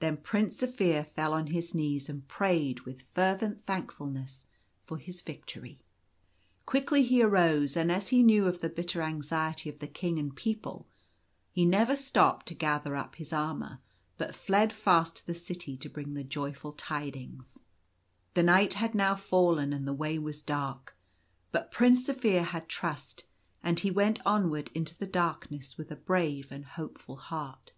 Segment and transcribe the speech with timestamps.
[0.00, 4.44] Then Prince Zaphir fell on his knees and prayed with fervent thankfulness
[4.84, 5.80] for his victory.
[6.66, 10.36] Quickly he arose, and, as he knew of the bitter anxiety of the King and
[10.36, 10.86] people,
[11.56, 11.66] h?
[11.66, 13.78] never stopped to gather up his armour,
[14.18, 17.60] but fled fast to the City to bring the joyful tidings.
[18.34, 20.94] The night had now fallen and the way was dark;
[21.50, 23.24] but Prince Zaphir had trust,
[23.62, 27.72] and he went onward into the darkness with a brave and hopeful heart.